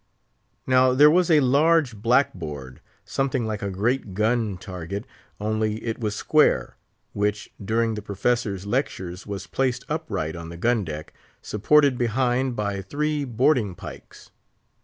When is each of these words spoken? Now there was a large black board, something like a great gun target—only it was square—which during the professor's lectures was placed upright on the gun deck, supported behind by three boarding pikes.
Now 0.65 0.95
there 0.95 1.11
was 1.11 1.29
a 1.29 1.41
large 1.41 1.95
black 1.95 2.33
board, 2.33 2.81
something 3.05 3.45
like 3.45 3.61
a 3.61 3.69
great 3.69 4.15
gun 4.15 4.57
target—only 4.57 5.85
it 5.85 5.99
was 5.99 6.15
square—which 6.15 7.53
during 7.63 7.93
the 7.93 8.01
professor's 8.01 8.65
lectures 8.65 9.27
was 9.27 9.45
placed 9.45 9.85
upright 9.87 10.35
on 10.35 10.49
the 10.49 10.57
gun 10.57 10.83
deck, 10.83 11.13
supported 11.43 11.99
behind 11.99 12.55
by 12.55 12.81
three 12.81 13.25
boarding 13.25 13.75
pikes. 13.75 14.31